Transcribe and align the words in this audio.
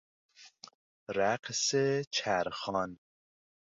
رقص 1.09 1.75
چرخان 2.11 2.99